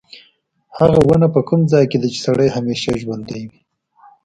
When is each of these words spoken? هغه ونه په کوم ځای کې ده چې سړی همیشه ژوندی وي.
هغه 0.77 0.99
ونه 1.03 1.27
په 1.35 1.39
کوم 1.47 1.61
ځای 1.71 1.85
کې 1.91 1.97
ده 2.01 2.07
چې 2.13 2.19
سړی 2.25 2.47
همیشه 2.57 2.93
ژوندی 3.01 3.41
وي. 3.49 3.59